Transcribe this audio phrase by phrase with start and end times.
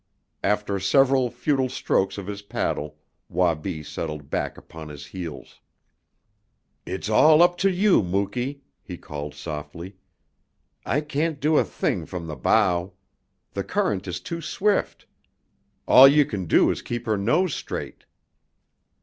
[0.43, 2.97] After several futile strokes of his paddle
[3.29, 5.61] Wabi settled back upon his heels.
[6.87, 9.97] "It's all up to you, Muky," he called softly.
[10.87, 12.93] "I can't do a thing from the bow.
[13.53, 15.05] The current is too swift.
[15.87, 18.05] All you can do is to keep her nose straight."